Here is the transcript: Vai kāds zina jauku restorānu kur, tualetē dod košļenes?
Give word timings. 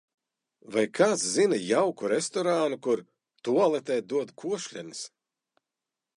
Vai 0.75 0.85
kāds 0.99 1.25
zina 1.33 1.59
jauku 1.65 2.09
restorānu 2.15 2.81
kur, 2.89 3.05
tualetē 3.49 4.01
dod 4.17 4.35
košļenes? 4.45 5.07